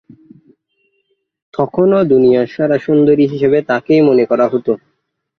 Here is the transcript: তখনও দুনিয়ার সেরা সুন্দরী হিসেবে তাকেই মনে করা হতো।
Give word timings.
তখনও 1.53 1.99
দুনিয়ার 2.11 2.47
সেরা 2.53 2.77
সুন্দরী 2.79 3.25
হিসেবে 3.33 3.57
তাকেই 3.69 4.01
মনে 4.09 4.23
করা 4.25 4.45
হতো। 4.47 4.71